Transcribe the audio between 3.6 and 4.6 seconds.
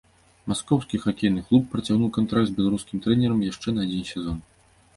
на адзін сезон.